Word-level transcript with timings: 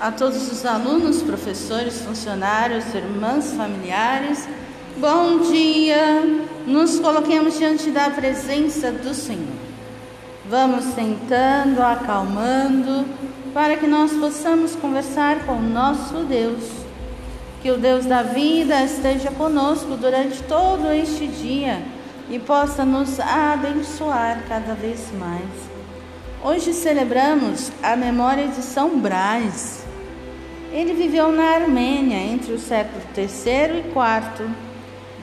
a 0.00 0.12
todos 0.12 0.52
os 0.52 0.66
alunos, 0.66 1.22
professores, 1.22 2.02
funcionários, 2.02 2.94
irmãs, 2.94 3.52
familiares. 3.52 4.46
Bom 4.98 5.38
dia! 5.50 6.22
Nos 6.66 6.98
coloquemos 6.98 7.58
diante 7.58 7.90
da 7.90 8.10
presença 8.10 8.92
do 8.92 9.14
Senhor. 9.14 9.56
Vamos 10.48 10.84
sentando, 10.84 11.82
acalmando, 11.82 13.06
para 13.54 13.76
que 13.76 13.86
nós 13.86 14.12
possamos 14.12 14.76
conversar 14.76 15.46
com 15.46 15.54
o 15.54 15.62
nosso 15.62 16.24
Deus. 16.24 16.64
Que 17.62 17.70
o 17.70 17.78
Deus 17.78 18.04
da 18.04 18.22
vida 18.22 18.82
esteja 18.84 19.30
conosco 19.30 19.96
durante 19.96 20.42
todo 20.42 20.92
este 20.92 21.26
dia 21.26 21.82
e 22.28 22.38
possa 22.38 22.84
nos 22.84 23.18
abençoar 23.18 24.42
cada 24.46 24.74
vez 24.74 25.08
mais. 25.18 25.76
Hoje 26.44 26.74
celebramos 26.74 27.72
a 27.82 27.96
memória 27.96 28.46
de 28.48 28.62
São 28.62 29.00
Brás. 29.00 29.85
Ele 30.76 30.92
viveu 30.92 31.32
na 31.32 31.54
Armênia 31.54 32.18
entre 32.18 32.52
o 32.52 32.58
século 32.58 33.00
III 33.16 33.26
e 33.26 33.88
IV, 33.88 34.46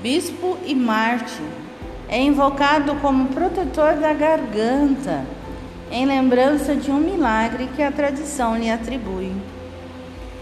bispo 0.00 0.56
e 0.64 0.74
mártir. 0.74 1.44
É 2.08 2.18
invocado 2.18 2.94
como 3.02 3.28
protetor 3.28 3.96
da 3.96 4.14
garganta, 4.14 5.26
em 5.90 6.06
lembrança 6.06 6.74
de 6.74 6.90
um 6.90 6.96
milagre 6.96 7.68
que 7.76 7.82
a 7.82 7.92
tradição 7.92 8.56
lhe 8.56 8.70
atribui. 8.70 9.30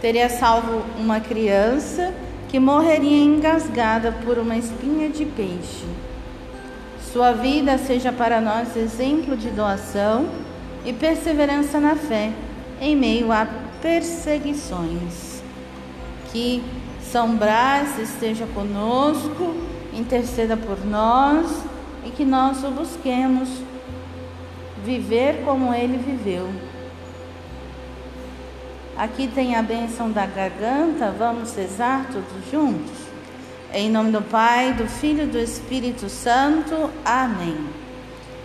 Teria 0.01 0.29
salvo 0.29 0.85
uma 0.97 1.19
criança 1.19 2.15
que 2.49 2.61
morreria 2.61 3.25
engasgada 3.25 4.13
por 4.25 4.39
uma 4.39 4.57
espinha 4.57 5.09
de 5.09 5.25
peixe. 5.25 5.87
Sua 7.13 7.33
vida 7.33 7.77
seja 7.79 8.13
para 8.13 8.41
nós 8.41 8.77
exemplo 8.77 9.37
de 9.37 9.51
doação 9.51 10.29
e 10.87 10.93
perseverança 10.93 11.81
na 11.81 11.97
fé 11.97 12.31
em 12.81 12.95
meio 12.95 13.33
a 13.33 13.49
perseguições. 13.81 15.43
Que 16.33 16.63
São 17.03 17.35
Brás 17.35 17.99
esteja 17.99 18.47
conosco, 18.47 19.55
interceda 19.93 20.57
por 20.57 20.85
nós 20.85 21.65
e 22.05 22.11
que 22.11 22.25
nós 22.25 22.63
o 22.63 22.71
busquemos 22.71 23.49
viver 24.85 25.43
como 25.45 25.75
ele 25.75 25.99
viveu. 25.99 26.49
Aqui 28.97 29.27
tem 29.29 29.57
a 29.57 29.63
bênção 29.63 30.11
da 30.11 30.27
garganta, 30.27 31.11
vamos 31.11 31.55
rezar 31.55 32.07
todos 32.13 32.51
juntos? 32.51 33.11
Em 33.73 33.91
nome 33.91 34.11
do 34.11 34.21
Pai, 34.21 34.73
do 34.75 34.87
Filho 34.87 35.25
e 35.25 35.27
do 35.27 35.39
Espírito 35.39 36.09
Santo. 36.09 36.91
Amém. 37.05 37.57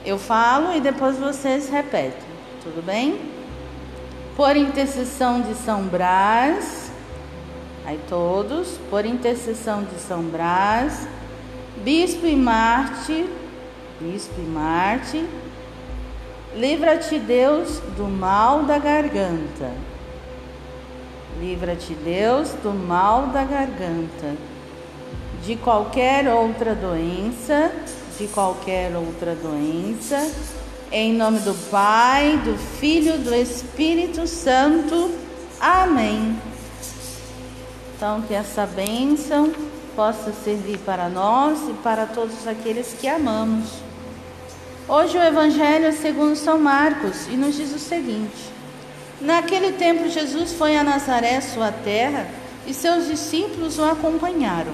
Eu 0.05 0.17
falo 0.17 0.75
e 0.75 0.79
depois 0.79 1.17
vocês 1.17 1.69
repetem, 1.69 2.21
tudo 2.63 2.85
bem? 2.85 3.34
Por 4.35 4.57
intercessão 4.57 5.41
de 5.41 5.55
São 5.55 5.83
Brás, 5.83 6.91
aí 7.85 7.99
todos, 8.09 8.77
por 8.89 9.05
intercessão 9.05 9.83
de 9.83 9.97
São 9.99 10.23
Brás, 10.23 11.07
Bispo 11.77 12.25
e 12.25 12.35
Marte, 12.35 13.29
Bispo 14.01 14.33
e 14.37 14.45
Marte, 14.45 15.25
livra-te 16.53 17.17
Deus 17.17 17.79
do 17.95 18.09
mal 18.09 18.63
da 18.63 18.77
garganta. 18.77 19.71
Livra-te 21.39 21.93
Deus 21.93 22.51
do 22.63 22.71
mal 22.71 23.27
da 23.27 23.43
garganta, 23.43 24.35
de 25.43 25.55
qualquer 25.55 26.27
outra 26.27 26.75
doença, 26.75 27.71
de 28.17 28.27
qualquer 28.27 28.95
outra 28.95 29.35
doença 29.35 30.17
em 30.91 31.13
nome 31.13 31.39
do 31.39 31.53
Pai, 31.69 32.37
do 32.43 32.57
Filho, 32.57 33.17
do 33.17 33.33
Espírito 33.33 34.27
Santo. 34.27 35.11
Amém. 35.59 36.37
Então, 37.95 38.21
que 38.21 38.33
essa 38.33 38.65
bênção 38.65 39.51
possa 39.95 40.31
servir 40.31 40.77
para 40.79 41.09
nós 41.09 41.59
e 41.69 41.73
para 41.73 42.05
todos 42.05 42.47
aqueles 42.47 42.93
que 42.99 43.07
amamos. 43.07 43.69
Hoje 44.87 45.17
o 45.17 45.23
Evangelho 45.23 45.85
é 45.85 45.91
segundo 45.91 46.35
São 46.35 46.59
Marcos 46.59 47.27
e 47.27 47.35
nos 47.35 47.55
diz 47.55 47.73
o 47.73 47.79
seguinte: 47.79 48.51
Naquele 49.19 49.71
tempo 49.71 50.09
Jesus 50.09 50.53
foi 50.53 50.77
a 50.77 50.83
Nazaré, 50.83 51.41
sua 51.41 51.71
terra, 51.71 52.27
e 52.67 52.73
seus 52.73 53.07
discípulos 53.07 53.79
o 53.79 53.83
acompanharam. 53.83 54.73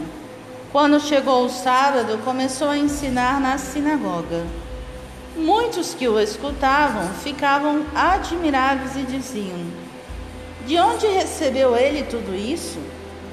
Quando 0.72 1.00
chegou 1.00 1.46
o 1.46 1.50
sábado, 1.50 2.18
começou 2.24 2.69
a 2.69 2.78
ensinar 2.78 3.40
na 3.40 3.58
sinagoga. 3.58 4.46
Muitos 5.36 5.94
que 5.94 6.08
o 6.08 6.19
escutavam 6.19 7.08
ficavam 7.24 7.86
admirados 7.96 8.96
e 8.97 9.03
diziam: 9.03 9.59
De 10.66 10.78
onde 10.78 11.08
recebeu 11.08 11.75
ele 11.75 12.03
tudo 12.03 12.36
isso? 12.36 12.80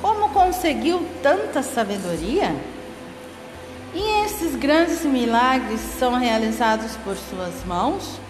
Como 0.00 0.28
conseguiu 0.28 1.04
tanta 1.22 1.62
sabedoria? 1.62 2.54
E 3.92 4.24
esses 4.24 4.54
grandes 4.54 5.04
milagres 5.04 5.80
são 5.98 6.14
realizados 6.14 6.96
por 6.98 7.16
suas 7.16 7.64
mãos? 7.66 8.20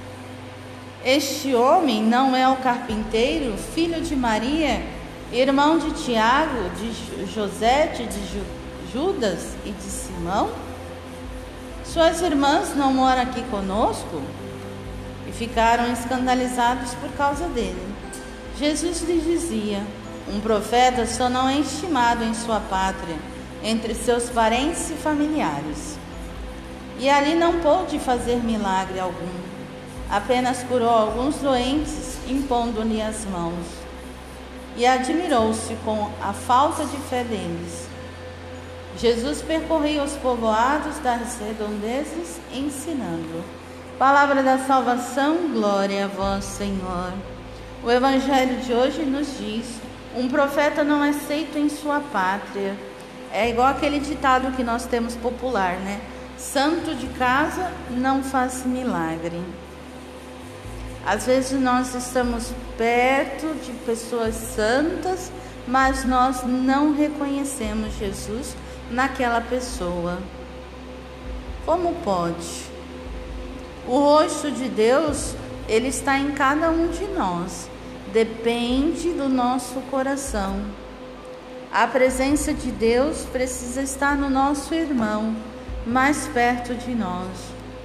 Este 1.04 1.54
homem 1.54 2.02
não 2.02 2.34
é 2.34 2.48
o 2.48 2.56
carpinteiro, 2.56 3.56
filho 3.74 4.00
de 4.00 4.16
Maria, 4.16 4.82
irmão 5.30 5.78
de 5.78 5.90
Tiago, 6.04 6.70
de 6.70 7.26
José, 7.32 7.86
de 7.86 8.08
Judas 8.92 9.54
e 9.66 9.70
de 9.70 9.82
Simão? 9.82 10.67
Suas 11.92 12.20
irmãs 12.20 12.76
não 12.76 12.92
moram 12.92 13.22
aqui 13.22 13.42
conosco? 13.44 14.20
E 15.26 15.32
ficaram 15.32 15.90
escandalizados 15.90 16.92
por 16.96 17.10
causa 17.12 17.48
dele. 17.48 17.82
Jesus 18.58 19.00
lhes 19.00 19.24
dizia: 19.24 19.82
Um 20.30 20.38
profeta 20.38 21.06
só 21.06 21.30
não 21.30 21.48
é 21.48 21.58
estimado 21.58 22.22
em 22.24 22.34
sua 22.34 22.60
pátria, 22.60 23.16
entre 23.64 23.94
seus 23.94 24.28
parentes 24.28 24.90
e 24.90 24.94
familiares. 24.94 25.98
E 26.98 27.08
ali 27.08 27.34
não 27.34 27.60
pôde 27.60 27.98
fazer 27.98 28.36
milagre 28.36 29.00
algum, 29.00 29.38
apenas 30.10 30.62
curou 30.64 30.90
alguns 30.90 31.36
doentes, 31.36 32.18
impondo-lhe 32.28 33.00
as 33.00 33.24
mãos. 33.24 33.64
E 34.76 34.84
admirou-se 34.84 35.74
com 35.86 36.10
a 36.22 36.34
falta 36.34 36.84
de 36.84 36.98
fé 37.08 37.24
deles. 37.24 37.87
Jesus 38.98 39.40
percorria 39.42 40.02
os 40.02 40.14
povoados 40.16 40.98
das 40.98 41.38
redondezas 41.38 42.40
ensinando. 42.52 43.44
Palavra 43.96 44.42
da 44.42 44.58
salvação, 44.58 45.52
glória 45.52 46.06
a 46.06 46.08
vós, 46.08 46.44
Senhor. 46.44 47.12
O 47.84 47.88
evangelho 47.88 48.56
de 48.56 48.72
hoje 48.72 49.04
nos 49.04 49.38
diz: 49.38 49.66
um 50.16 50.28
profeta 50.28 50.82
não 50.82 51.04
é 51.04 51.10
aceito 51.10 51.56
em 51.56 51.68
sua 51.68 52.00
pátria. 52.00 52.76
É 53.32 53.48
igual 53.48 53.68
aquele 53.68 54.00
ditado 54.00 54.56
que 54.56 54.64
nós 54.64 54.84
temos 54.86 55.14
popular, 55.14 55.74
né? 55.74 56.00
Santo 56.36 56.92
de 56.96 57.06
casa 57.18 57.70
não 57.90 58.20
faz 58.24 58.64
milagre. 58.66 59.40
Às 61.06 61.24
vezes 61.24 61.60
nós 61.60 61.94
estamos 61.94 62.52
perto 62.76 63.46
de 63.64 63.70
pessoas 63.86 64.34
santas, 64.34 65.30
mas 65.68 66.04
nós 66.04 66.42
não 66.42 66.96
reconhecemos 66.96 67.96
Jesus 67.96 68.56
naquela 68.90 69.40
pessoa. 69.40 70.18
Como 71.64 71.94
pode? 72.04 72.66
O 73.86 73.98
rosto 73.98 74.50
de 74.50 74.68
Deus, 74.68 75.34
ele 75.68 75.88
está 75.88 76.18
em 76.18 76.32
cada 76.32 76.70
um 76.70 76.88
de 76.88 77.04
nós. 77.06 77.68
Depende 78.12 79.12
do 79.12 79.28
nosso 79.28 79.80
coração. 79.90 80.62
A 81.70 81.86
presença 81.86 82.54
de 82.54 82.70
Deus 82.70 83.26
precisa 83.30 83.82
estar 83.82 84.16
no 84.16 84.30
nosso 84.30 84.74
irmão, 84.74 85.36
mais 85.86 86.26
perto 86.28 86.74
de 86.74 86.94
nós. 86.94 87.28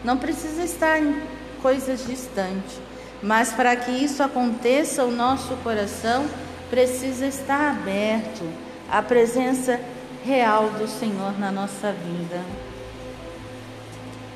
Não 0.03 0.17
precisa 0.17 0.63
estar 0.63 0.99
em 0.99 1.21
coisas 1.61 2.05
distantes, 2.05 2.79
mas 3.21 3.51
para 3.51 3.75
que 3.75 3.91
isso 3.91 4.23
aconteça, 4.23 5.03
o 5.03 5.11
nosso 5.11 5.55
coração 5.57 6.25
precisa 6.69 7.25
estar 7.27 7.71
aberto. 7.71 8.43
A 8.89 9.01
presença 9.01 9.79
real 10.25 10.69
do 10.71 10.87
Senhor 10.87 11.37
na 11.37 11.51
nossa 11.51 11.91
vida. 11.91 12.41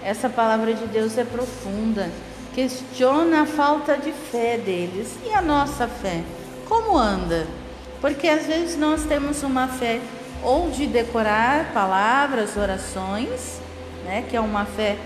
Essa 0.04 0.30
palavra 0.30 0.74
de 0.74 0.86
Deus 0.88 1.18
é 1.18 1.24
profunda, 1.24 2.10
questiona 2.54 3.42
a 3.42 3.46
falta 3.46 3.98
de 3.98 4.12
fé 4.12 4.58
deles. 4.58 5.18
E 5.26 5.34
a 5.34 5.42
nossa 5.42 5.88
fé? 5.88 6.24
Como 6.68 6.98
anda? 6.98 7.48
Porque 8.02 8.28
às 8.28 8.46
vezes 8.46 8.78
nós 8.78 9.04
temos 9.04 9.44
uma 9.44 9.68
fé 9.68 10.00
ou 10.44 10.70
de 10.70 10.86
decorar 10.86 11.74
palavras, 11.74 12.56
orações, 12.58 13.60
né, 14.06 14.24
que 14.30 14.36
é 14.36 14.40
uma 14.40 14.66
fé 14.66 14.98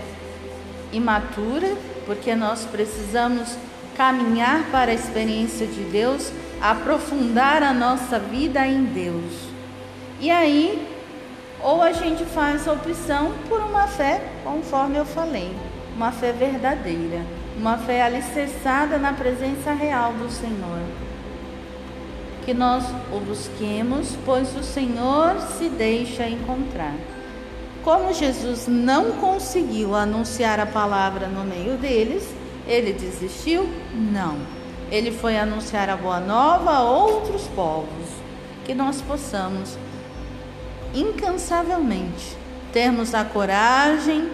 imatura, 0.92 1.74
porque 2.06 2.34
nós 2.34 2.64
precisamos 2.70 3.56
caminhar 3.96 4.64
para 4.70 4.90
a 4.90 4.94
experiência 4.94 5.66
de 5.66 5.84
Deus, 5.84 6.30
aprofundar 6.60 7.62
a 7.62 7.72
nossa 7.72 8.18
vida 8.18 8.66
em 8.66 8.84
Deus. 8.84 9.51
E 10.22 10.30
aí, 10.30 10.88
ou 11.60 11.82
a 11.82 11.90
gente 11.90 12.24
faz 12.24 12.68
a 12.68 12.74
opção 12.74 13.32
por 13.48 13.60
uma 13.60 13.88
fé, 13.88 14.22
conforme 14.44 14.96
eu 14.96 15.04
falei, 15.04 15.52
uma 15.96 16.12
fé 16.12 16.30
verdadeira, 16.30 17.20
uma 17.56 17.76
fé 17.76 18.02
alicerçada 18.02 18.98
na 18.98 19.12
presença 19.12 19.72
real 19.72 20.12
do 20.12 20.30
Senhor. 20.30 20.78
que 22.44 22.54
nós 22.54 22.84
o 23.12 23.18
busquemos, 23.18 24.16
pois 24.24 24.56
o 24.56 24.62
Senhor 24.62 25.40
se 25.58 25.68
deixa 25.68 26.28
encontrar. 26.28 26.94
Como 27.82 28.14
Jesus 28.14 28.68
não 28.68 29.12
conseguiu 29.12 29.94
anunciar 29.94 30.60
a 30.60 30.66
palavra 30.66 31.26
no 31.26 31.44
meio 31.44 31.76
deles, 31.76 32.28
ele 32.66 32.92
desistiu? 32.92 33.68
Não. 33.92 34.38
Ele 34.88 35.10
foi 35.10 35.36
anunciar 35.36 35.90
a 35.90 35.96
boa 35.96 36.20
nova 36.20 36.70
a 36.72 36.82
outros 36.82 37.42
povos, 37.56 38.08
que 38.64 38.72
nós 38.72 39.00
possamos 39.02 39.76
incansavelmente 40.94 42.36
termos 42.72 43.14
a 43.14 43.24
coragem 43.24 44.30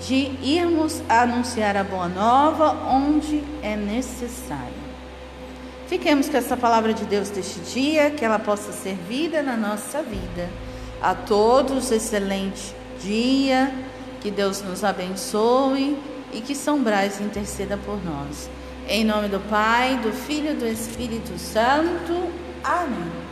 de 0.00 0.30
irmos 0.42 1.02
anunciar 1.08 1.76
a 1.76 1.82
boa 1.82 2.08
nova 2.08 2.70
onde 2.88 3.42
é 3.62 3.76
necessário. 3.76 4.78
Fiquemos 5.88 6.28
com 6.28 6.36
essa 6.36 6.56
palavra 6.56 6.92
de 6.92 7.04
Deus 7.04 7.30
deste 7.30 7.60
dia, 7.60 8.10
que 8.10 8.24
ela 8.24 8.38
possa 8.38 8.72
ser 8.72 8.94
vida 9.08 9.42
na 9.42 9.56
nossa 9.56 10.02
vida. 10.02 10.48
A 11.00 11.14
todos, 11.14 11.90
excelente 11.90 12.74
dia, 13.00 13.72
que 14.20 14.30
Deus 14.30 14.62
nos 14.62 14.84
abençoe 14.84 15.98
e 16.32 16.40
que 16.40 16.54
São 16.54 16.82
Brás 16.82 17.20
interceda 17.20 17.76
por 17.78 18.04
nós. 18.04 18.50
Em 18.86 19.04
nome 19.04 19.28
do 19.28 19.40
Pai, 19.48 19.96
do 20.02 20.12
Filho 20.12 20.50
e 20.50 20.54
do 20.54 20.66
Espírito 20.66 21.38
Santo. 21.38 22.30
Amém. 22.62 23.27